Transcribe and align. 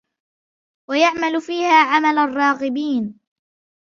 وَيَعْمَلُ 0.89 1.41
فِيهَا 1.41 1.83
عَمَلَ 1.83 2.17
الرَّاغِبِينَ 2.17 3.19